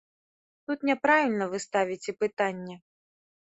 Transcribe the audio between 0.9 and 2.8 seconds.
няправільна вы ставіце пытанне.